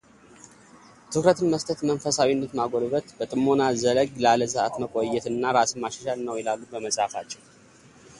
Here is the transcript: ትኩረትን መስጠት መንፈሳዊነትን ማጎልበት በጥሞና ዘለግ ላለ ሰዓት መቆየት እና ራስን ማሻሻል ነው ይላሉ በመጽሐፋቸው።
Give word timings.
ትኩረትን 1.11 1.51
መስጠት 1.53 1.79
መንፈሳዊነትን 1.89 2.57
ማጎልበት 2.59 3.11
በጥሞና 3.17 3.61
ዘለግ 3.81 4.09
ላለ 4.23 4.41
ሰዓት 4.55 4.73
መቆየት 4.83 5.27
እና 5.33 5.43
ራስን 5.59 5.81
ማሻሻል 5.85 6.19
ነው 6.29 6.39
ይላሉ 6.41 6.61
በመጽሐፋቸው። 6.73 7.41